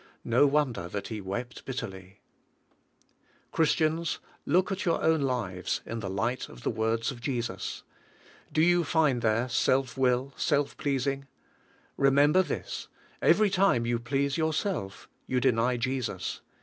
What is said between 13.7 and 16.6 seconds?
you please yourself, you deny Jesus.